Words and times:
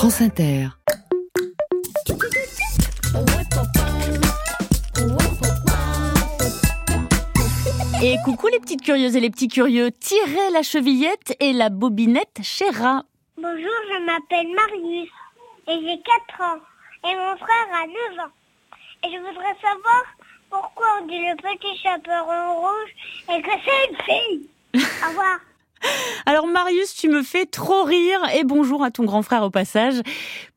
France 0.00 0.22
Inter. 0.22 0.68
Et 8.02 8.16
coucou 8.24 8.46
les 8.46 8.60
petites 8.60 8.80
curieuses 8.80 9.14
et 9.14 9.20
les 9.20 9.28
petits 9.28 9.48
curieux, 9.48 9.90
tirez 9.90 10.50
la 10.54 10.62
chevillette 10.62 11.36
et 11.38 11.52
la 11.52 11.68
bobinette 11.68 12.38
chéra. 12.42 13.04
Bonjour, 13.36 13.58
je 13.60 14.06
m'appelle 14.06 14.48
Marius 14.54 15.10
et 15.68 15.86
j'ai 15.86 16.00
4 16.38 16.50
ans 16.50 16.60
et 17.04 17.14
mon 17.14 17.36
frère 17.36 17.68
a 17.74 17.86
9 17.86 18.24
ans. 18.24 18.32
Et 19.04 19.12
je 19.12 19.18
voudrais 19.18 19.54
savoir 19.60 20.02
pourquoi 20.48 20.86
on 21.02 21.06
dit 21.08 21.18
le 21.18 21.36
petit 21.36 21.76
chaperon 21.82 22.54
rouge 22.58 22.90
et 23.36 23.42
que 23.42 23.50
c'est 23.50 23.90
une 23.90 23.96
fille. 24.06 24.48
Au 25.04 25.08
revoir. 25.10 25.40
Alors 26.26 26.46
Marius, 26.46 26.94
tu 26.94 27.08
me 27.08 27.22
fais 27.22 27.46
trop 27.46 27.82
rire 27.84 28.20
et 28.34 28.44
bonjour 28.44 28.84
à 28.84 28.90
ton 28.90 29.04
grand 29.04 29.22
frère 29.22 29.42
au 29.42 29.50
passage. 29.50 29.94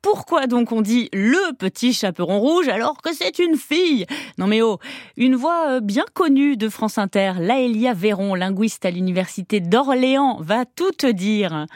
Pourquoi 0.02 0.46
donc 0.46 0.72
on 0.72 0.82
dit 0.82 1.08
le 1.12 1.54
petit 1.54 1.92
chaperon 1.92 2.38
rouge 2.38 2.68
alors 2.68 3.00
que 3.00 3.12
c'est 3.14 3.38
une 3.38 3.56
fille? 3.56 4.06
Non 4.38 4.46
mais 4.46 4.62
oh, 4.62 4.78
une 5.16 5.34
voix 5.34 5.68
euh, 5.68 5.80
bien 5.80 6.04
connue 6.12 6.56
de 6.56 6.68
France 6.68 6.98
Inter, 6.98 7.32
Laëlia 7.38 7.94
Véron, 7.94 8.34
linguiste 8.34 8.84
à 8.84 8.90
l'université 8.90 9.60
d'Orléans, 9.60 10.38
va 10.40 10.64
tout 10.64 10.92
te 10.92 11.06
dire. 11.06 11.66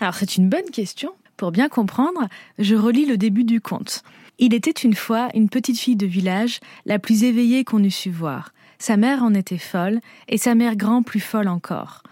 Alors 0.00 0.14
c'est 0.14 0.36
une 0.36 0.48
bonne 0.48 0.70
question. 0.70 1.12
Pour 1.36 1.52
bien 1.52 1.68
comprendre, 1.68 2.28
je 2.58 2.74
relis 2.74 3.06
le 3.06 3.16
début 3.16 3.44
du 3.44 3.60
conte. 3.60 4.02
Il 4.38 4.54
était 4.54 4.70
une 4.70 4.94
fois 4.94 5.28
une 5.34 5.50
petite 5.50 5.78
fille 5.78 5.96
de 5.96 6.06
village, 6.06 6.60
la 6.86 6.98
plus 6.98 7.24
éveillée 7.24 7.64
qu'on 7.64 7.84
eût 7.84 7.90
su 7.90 8.10
voir. 8.10 8.52
Sa 8.80 8.96
mère 8.96 9.22
en 9.22 9.34
était 9.34 9.58
folle, 9.58 10.00
et 10.26 10.38
sa 10.38 10.54
mère 10.54 10.74
grand 10.74 11.02
plus 11.02 11.20
folle 11.20 11.48
encore. 11.48 12.02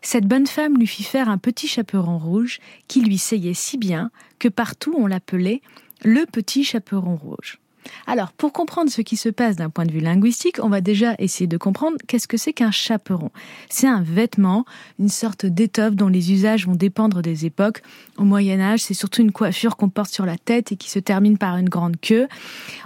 Cette 0.00 0.26
bonne 0.26 0.46
femme 0.46 0.78
lui 0.78 0.86
fit 0.86 1.02
faire 1.02 1.28
un 1.28 1.36
petit 1.36 1.68
chaperon 1.68 2.18
rouge 2.18 2.60
qui 2.88 3.02
lui 3.02 3.18
seyait 3.18 3.52
si 3.52 3.76
bien 3.76 4.10
que 4.38 4.48
partout 4.48 4.94
on 4.96 5.06
l'appelait 5.06 5.60
le 6.02 6.24
petit 6.24 6.64
chaperon 6.64 7.16
rouge. 7.16 7.58
Alors, 8.06 8.32
pour 8.32 8.52
comprendre 8.52 8.90
ce 8.90 9.00
qui 9.00 9.16
se 9.16 9.28
passe 9.28 9.56
d'un 9.56 9.70
point 9.70 9.86
de 9.86 9.92
vue 9.92 10.00
linguistique, 10.00 10.58
on 10.62 10.68
va 10.68 10.80
déjà 10.80 11.14
essayer 11.18 11.46
de 11.46 11.56
comprendre 11.56 11.96
qu'est-ce 12.06 12.28
que 12.28 12.36
c'est 12.36 12.52
qu'un 12.52 12.70
chaperon. 12.70 13.30
C'est 13.68 13.86
un 13.86 14.02
vêtement, 14.02 14.64
une 14.98 15.08
sorte 15.08 15.46
d'étoffe 15.46 15.94
dont 15.94 16.08
les 16.08 16.32
usages 16.32 16.66
vont 16.66 16.74
dépendre 16.74 17.22
des 17.22 17.46
époques. 17.46 17.82
Au 18.18 18.24
Moyen 18.24 18.60
Âge, 18.60 18.80
c'est 18.80 18.94
surtout 18.94 19.22
une 19.22 19.32
coiffure 19.32 19.76
qu'on 19.76 19.88
porte 19.88 20.12
sur 20.12 20.26
la 20.26 20.36
tête 20.36 20.72
et 20.72 20.76
qui 20.76 20.90
se 20.90 20.98
termine 20.98 21.38
par 21.38 21.56
une 21.56 21.68
grande 21.68 21.98
queue. 22.00 22.28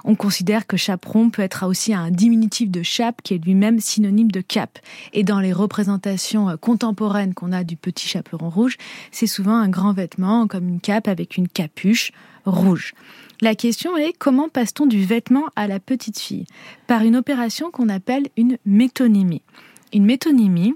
On 0.05 0.15
considère 0.15 0.67
que 0.67 0.77
chaperon 0.77 1.31
peut 1.31 1.43
être 1.43 1.67
aussi 1.67 1.95
un 1.95 2.11
diminutif 2.11 2.71
de 2.71 2.83
chape 2.83 3.23
qui 3.23 3.35
est 3.35 3.45
lui-même 3.45 3.81
synonyme 3.81 4.31
de 4.31 4.41
cap. 4.41 4.79
Et 5.13 5.25
dans 5.25 5.41
les 5.41 5.53
représentations 5.53 6.49
euh, 6.49 6.57
contemporaines 6.57 7.35
qu'on 7.35 7.53
a 7.53 7.65
du 7.65 7.77
petit 7.77 8.09
chaperon 8.09 8.51
rouge, 8.51 8.77
c'est 9.11 9.27
souvent 9.27 9.57
un 9.57 9.69
grand 9.69 9.93
vêtement 9.93 10.47
comme 10.47 10.69
une 10.69 10.81
cape 10.81 11.09
avec 11.09 11.37
une 11.37 11.49
capuche 11.49 12.13
rouge. 12.45 12.95
La 13.41 13.55
question 13.55 13.97
est 13.97 14.13
comment 14.19 14.49
passe-t-on 14.49 14.87
du 14.87 15.05
vêtement 15.05 15.45
à 15.55 15.69
la 15.69 15.79
petite 15.79 16.19
fille? 16.19 16.47
Par 16.89 17.03
une 17.03 17.15
opération 17.15 17.71
qu'on 17.71 17.89
appelle 17.89 18.27
une 18.37 18.59
métonymie. 18.67 19.43
Une 19.93 20.05
métonymie, 20.05 20.75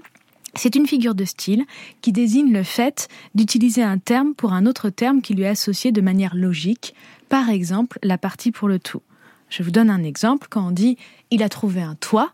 c'est 0.55 0.75
une 0.75 0.87
figure 0.87 1.13
de 1.13 1.25
style 1.25 1.65
qui 1.99 2.13
désigne 2.13 2.53
le 2.53 2.63
fait 2.63 3.09
d'utiliser 3.35 3.83
un 3.83 3.97
terme 3.97 4.33
pour 4.33 4.53
un 4.53 4.65
autre 4.65 4.89
terme 4.89 5.21
qui 5.21 5.33
lui 5.33 5.43
est 5.43 5.49
associé 5.49 5.91
de 5.91 5.99
manière 5.99 6.35
logique, 6.35 6.95
par 7.27 7.49
exemple 7.49 7.99
la 8.01 8.17
partie 8.17 8.51
pour 8.51 8.69
le 8.69 8.79
tout. 8.79 9.01
Je 9.49 9.61
vous 9.61 9.71
donne 9.71 9.89
un 9.89 10.03
exemple, 10.03 10.47
quand 10.49 10.65
on 10.65 10.71
dit 10.71 10.97
il 11.31 11.43
a 11.43 11.49
trouvé 11.49 11.81
un 11.81 11.95
toit, 11.95 12.31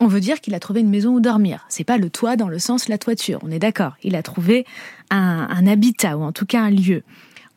on 0.00 0.06
veut 0.06 0.20
dire 0.20 0.40
qu'il 0.40 0.54
a 0.54 0.60
trouvé 0.60 0.80
une 0.80 0.88
maison 0.88 1.14
où 1.14 1.20
dormir. 1.20 1.66
C'est 1.68 1.84
pas 1.84 1.98
le 1.98 2.08
toit 2.08 2.36
dans 2.36 2.48
le 2.48 2.58
sens 2.58 2.88
la 2.88 2.96
toiture, 2.96 3.40
on 3.42 3.50
est 3.50 3.58
d'accord. 3.58 3.96
Il 4.02 4.16
a 4.16 4.22
trouvé 4.22 4.64
un, 5.10 5.46
un 5.50 5.66
habitat 5.66 6.16
ou 6.16 6.22
en 6.22 6.32
tout 6.32 6.46
cas 6.46 6.62
un 6.62 6.70
lieu 6.70 7.02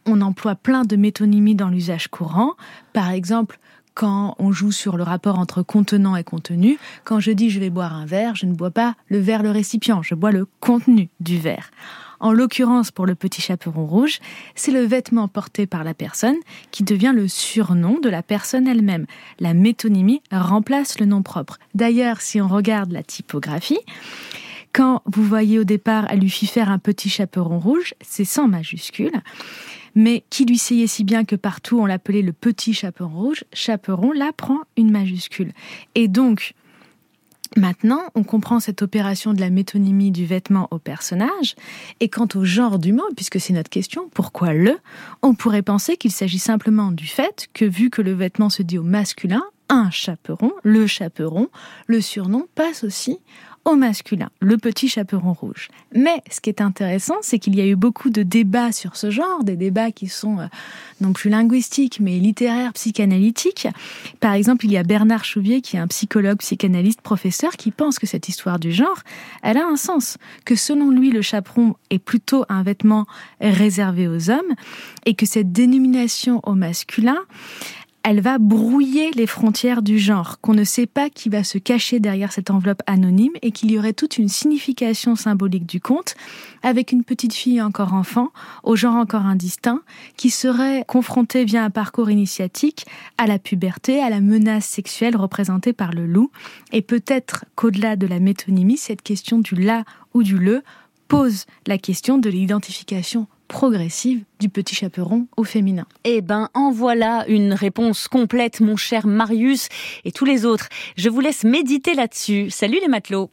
on 0.06 0.22
emploie 0.22 0.56
plein 0.56 0.84
de 0.84 0.96
métonymies 0.96 1.56
dans 1.56 1.70
l'usage 1.70 2.08
courant. 2.08 2.54
Par 2.94 3.12
exemple, 3.12 3.60
quand 3.94 4.36
on 4.40 4.52
joue 4.52 4.72
sur 4.72 4.96
le 4.96 5.04
rapport 5.04 5.40
entre 5.40 5.62
contenant 5.62 6.16
et 6.16 6.24
contenu, 6.24 6.78
quand 7.04 7.20
je 7.20 7.32
dis 7.32 7.50
je 7.50 7.60
vais 7.60 7.70
boire 7.70 7.94
un 7.94 8.06
verre, 8.06 8.36
je 8.36 8.46
ne 8.46 8.54
bois 8.54 8.72
pas 8.72 8.96
le 9.10 9.20
verre, 9.20 9.44
le 9.44 9.52
récipient, 9.52 10.02
je 10.02 10.16
bois 10.16 10.32
le 10.32 10.48
contenu 10.62 11.10
du 11.20 11.38
verre. 11.38 11.70
En 12.22 12.34
l'occurrence, 12.34 12.92
pour 12.92 13.06
le 13.06 13.16
petit 13.16 13.42
chaperon 13.42 13.86
rouge, 13.86 14.20
c'est 14.56 14.72
le 14.72 14.82
vêtement 14.82 15.28
porté 15.28 15.68
par 15.68 15.84
la 15.84 15.94
personne 15.94 16.36
qui 16.72 16.84
devient 16.84 17.14
le 17.16 17.28
surnom 17.28 18.00
de 18.00 18.10
la 18.10 18.24
personne 18.24 18.68
elle-même. 18.68 19.06
La 19.40 19.54
métonymie 19.54 20.22
remplace 20.32 21.00
le 21.00 21.06
nom 21.06 21.22
propre. 21.22 21.58
D'ailleurs, 21.76 22.22
si 22.22 22.42
on 22.42 22.48
regarde 22.48 22.92
la 22.92 23.04
typographie, 23.04 23.80
quand 24.74 25.02
vous 25.06 25.24
voyez 25.24 25.60
au 25.60 25.64
départ, 25.64 26.06
elle 26.10 26.20
lui 26.20 26.30
fit 26.30 26.48
faire 26.48 26.70
un 26.70 26.78
petit 26.78 27.10
chaperon 27.10 27.60
rouge, 27.60 27.94
c'est 28.02 28.26
sans 28.26 28.48
majuscule 28.48 29.12
mais 29.96 30.24
qui 30.30 30.46
lui 30.46 30.58
seyait 30.58 30.88
si 30.88 31.04
bien 31.04 31.26
que 31.26 31.36
partout 31.36 31.80
on 31.80 31.86
l'appelait 31.86 32.22
le 32.22 32.34
petit 32.34 32.74
chaperon 32.74 33.10
rouge, 33.10 33.44
chaperon 33.54 34.12
là 34.12 34.32
prend 34.36 34.60
une 34.78 34.92
majuscule. 34.92 35.54
Et 35.96 36.08
donc, 36.08 36.54
Maintenant, 37.58 38.04
on 38.14 38.24
comprend 38.24 38.60
cette 38.60 38.84
opération 38.84 39.34
de 39.34 39.42
la 39.42 39.50
métonymie 39.50 40.12
du 40.12 40.26
vêtement 40.26 40.68
au 40.70 40.78
personnage, 40.78 41.56
et 42.00 42.08
quant 42.08 42.28
au 42.36 42.46
genre 42.46 42.78
du 42.78 42.94
mot, 42.94 43.08
puisque 43.16 43.40
c'est 43.40 43.54
notre 43.54 43.72
question, 43.72 44.08
pourquoi 44.14 44.54
le 44.54 44.78
On 45.24 45.34
pourrait 45.34 45.64
penser 45.64 45.98
qu'il 45.98 46.12
s'agit 46.12 46.38
simplement 46.38 46.92
du 46.92 47.08
fait 47.08 47.50
que, 47.54 47.66
vu 47.66 47.90
que 47.90 48.04
le 48.04 48.14
vêtement 48.14 48.52
se 48.52 48.62
dit 48.62 48.78
au 48.78 48.84
masculin, 48.84 49.42
un 49.68 49.90
chaperon, 49.90 50.52
le 50.64 50.86
chaperon, 50.86 51.48
le 51.88 52.02
surnom 52.02 52.48
passe 52.54 52.84
aussi 52.84 53.18
au 53.66 53.76
masculin, 53.76 54.30
le 54.42 54.58
petit 54.58 54.88
chaperon 54.88 55.34
rouge. 55.34 55.70
Mais 55.94 56.22
ce 56.32 56.42
qui 56.42 56.50
est 56.50 56.62
intéressant, 56.62 57.16
c'est 57.22 57.40
qu'il 57.40 57.56
y 57.56 57.62
a 57.62 57.66
eu 57.66 57.76
beaucoup 57.76 58.10
de 58.10 58.24
débats 58.24 58.72
sur 58.72 58.96
ce 58.96 59.12
genre, 59.12 59.44
des 59.44 59.56
débats 59.56 59.92
qui 59.92 60.08
sont 60.08 60.40
euh, 60.40 60.46
non 61.02 61.14
plus 61.14 61.30
linguistiques, 61.30 62.00
mais 62.00 62.18
littéraires, 62.20 62.74
psychanalytiques. 62.74 63.68
Par 64.20 64.34
exemple, 64.34 64.66
il 64.66 64.72
y 64.72 64.78
a 64.78 64.84
Bernard 64.84 65.26
Chouvier, 65.26 65.62
qui 65.62 65.76
est 65.76 65.80
un 65.80 65.88
psychologue, 65.88 66.38
psychanalyste, 66.38 67.02
professeur, 67.02 67.52
qui 67.54 67.72
pense 67.72 68.00
que 68.00 68.08
cette 68.08 68.30
histoire 68.30 68.60
du 68.60 68.72
genre, 68.72 69.02
elle 69.44 69.58
a 69.58 69.66
un 69.66 69.76
sens, 69.76 70.18
que 70.46 70.56
selon 70.56 70.90
lui, 70.90 71.12
le 71.12 71.22
chaperon 71.22 71.76
est 71.90 72.00
plutôt 72.00 72.46
un 72.50 72.64
vêtement 72.64 73.06
réservé 73.42 74.08
aux 74.08 74.30
hommes, 74.30 74.56
et 75.06 75.16
que 75.16 75.26
cette 75.26 75.52
dénomination 75.52 76.42
au 76.44 76.56
masculin, 76.56 77.20
elle 78.04 78.22
va 78.22 78.38
brouiller 78.38 79.12
les 79.12 79.28
frontières 79.28 79.82
du 79.82 80.00
genre, 80.00 80.40
qu'on 80.40 80.54
ne 80.54 80.64
sait 80.64 80.86
pas 80.86 81.10
qui 81.10 81.30
va 81.30 81.44
se 81.44 81.58
cacher 81.58 82.00
derrière 82.00 82.32
cette 82.32 82.50
enveloppe 82.50 82.82
anonyme 82.88 83.34
et 83.42 83.52
qu'il 83.52 83.72
y 83.72 83.78
aurait 83.78 83.94
toute 83.94 84.18
une 84.18 84.30
signification 84.30 85.16
symbolique 85.16 85.66
du 85.66 85.82
conte, 85.82 86.16
avec 86.64 86.92
une 86.92 87.04
petite 87.04 87.34
fille 87.34 87.62
encore 87.62 87.94
enfant, 87.94 88.30
au 88.64 88.76
genre 88.76 88.96
encore 88.96 89.26
indistinct, 89.26 89.82
qui 90.18 90.30
serait 90.30 90.86
confrontée 90.88 91.46
via 91.46 91.64
un 91.64 91.70
parcours 91.70 92.10
initiatique 92.10 92.86
à 93.18 93.28
la 93.28 93.38
puberté, 93.38 94.02
à 94.02 94.10
la 94.10 94.22
menace 94.22 94.66
sexuelle 94.66 95.16
représentée 95.16 95.74
par 95.74 95.92
le 95.92 96.06
loup, 96.06 96.32
et 96.72 96.82
peut-être 96.82 97.46
qu'au-delà 97.56 97.96
de 97.96 98.08
la 98.08 98.20
métonymie, 98.20 98.78
cette 98.78 99.02
question 99.02 99.40
du 99.40 99.56
là 99.56 99.84
ou 100.14 100.24
du 100.24 100.38
le 100.38 100.64
pose 101.08 101.46
la 101.68 101.78
question 101.78 102.18
de 102.18 102.30
l'identification 102.30 103.28
progressive 103.50 104.24
du 104.40 104.48
petit 104.48 104.76
chaperon 104.76 105.28
au 105.36 105.44
féminin. 105.44 105.86
Eh 106.06 106.22
ben, 106.22 106.50
en 106.54 106.72
voilà 106.72 107.26
une 107.28 107.52
réponse 107.52 108.08
complète, 108.08 108.62
mon 108.62 108.78
cher 108.78 109.06
Marius 109.08 109.68
et 110.06 110.14
tous 110.14 110.24
les 110.24 110.46
autres. 110.46 110.70
Je 110.96 111.10
vous 111.10 111.20
laisse 111.20 111.44
méditer 111.44 111.96
là-dessus. 111.96 112.50
Salut 112.50 112.78
les 112.82 112.88
matelots. 112.88 113.32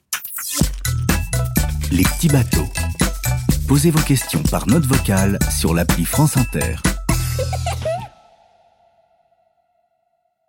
Les 1.93 2.03
petits 2.03 2.29
bateaux. 2.29 2.67
Posez 3.69 3.91
vos 3.91 4.03
questions 4.03 4.43
par 4.51 4.67
note 4.67 4.87
vocale 4.87 5.39
sur 5.51 5.75
l'appli 5.75 6.05
France 6.05 6.37
Inter. 6.37 6.77